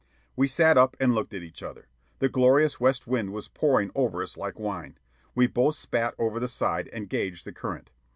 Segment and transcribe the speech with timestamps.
[0.35, 1.87] We sat up and looked at each other.
[2.17, 4.97] The glorious west wind was pouring over us like wine.
[5.35, 7.91] We both spat over the side and gauged the current.